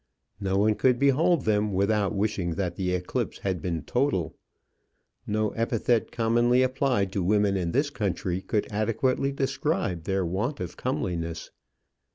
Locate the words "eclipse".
2.91-3.37